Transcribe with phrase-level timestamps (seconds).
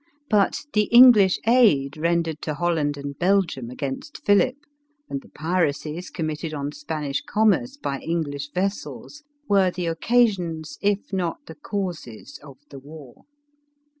[0.31, 4.57] But the English aid rendered to Holland and Belgium against Philip,
[5.07, 11.13] and the piracies committed on Spanish com merce by English vessels, were the occasions, if
[11.13, 13.25] not the causes, of the war.